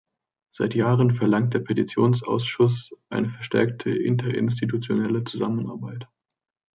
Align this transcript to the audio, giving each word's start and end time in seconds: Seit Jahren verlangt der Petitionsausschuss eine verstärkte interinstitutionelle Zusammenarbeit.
Seit 0.51 0.73
Jahren 0.73 1.13
verlangt 1.13 1.53
der 1.53 1.59
Petitionsausschuss 1.59 2.89
eine 3.09 3.29
verstärkte 3.29 3.91
interinstitutionelle 3.91 5.25
Zusammenarbeit. 5.25 6.07